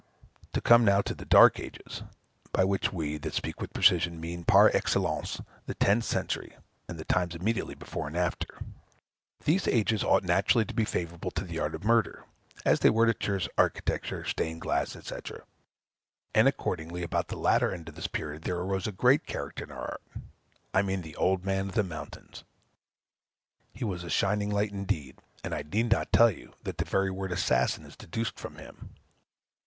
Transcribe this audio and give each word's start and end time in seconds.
To 0.53 0.61
come 0.61 0.83
now 0.83 1.01
to 1.03 1.13
the 1.13 1.25
dark 1.25 1.59
ages 1.59 2.01
(by 2.51 2.63
which 2.63 2.91
we, 2.91 3.19
that 3.19 3.35
speak 3.35 3.61
with 3.61 3.71
precision, 3.71 4.19
mean, 4.19 4.43
par 4.43 4.71
excellence, 4.73 5.39
the 5.67 5.75
tenth 5.75 6.05
century, 6.05 6.57
and 6.89 6.97
the 6.97 7.05
times 7.05 7.35
immediately 7.35 7.75
before 7.75 8.07
and 8.07 8.17
after) 8.17 8.61
these 9.45 9.67
ages 9.67 10.03
ought 10.03 10.23
naturally 10.23 10.65
to 10.65 10.73
be 10.73 10.85
favorable 10.85 11.29
to 11.29 11.43
the 11.43 11.59
art 11.59 11.75
of 11.75 11.83
murder, 11.83 12.25
as 12.65 12.79
they 12.79 12.89
were 12.89 13.05
to 13.05 13.13
church 13.13 13.47
architecture, 13.59 14.23
to 14.23 14.29
stained 14.31 14.61
glass, 14.61 14.97
&c. 14.99 15.15
and, 16.33 16.47
accordingly, 16.47 17.03
about 17.03 17.27
the 17.27 17.37
latter 17.37 17.71
end 17.71 17.87
of 17.87 17.93
this 17.93 18.07
period, 18.07 18.41
there 18.41 18.57
arose 18.57 18.87
a 18.87 18.91
great 18.91 19.27
character 19.27 19.65
in 19.65 19.71
our 19.71 19.81
art, 19.83 20.01
I 20.73 20.81
mean 20.81 21.03
the 21.03 21.15
Old 21.15 21.45
Man 21.45 21.69
of 21.69 21.75
the 21.75 21.83
Mountains. 21.83 22.43
He 23.71 23.85
was 23.85 24.03
a 24.03 24.09
shining 24.09 24.49
light, 24.49 24.71
indeed, 24.71 25.19
and 25.43 25.53
I 25.53 25.61
need 25.61 25.91
not 25.91 26.11
tell 26.11 26.31
you, 26.31 26.53
that 26.63 26.79
the 26.79 26.85
very 26.85 27.11
word 27.11 27.31
"assassin" 27.31 27.85
is 27.85 27.95
deduced 27.95 28.39
from 28.39 28.55
him. 28.55 28.95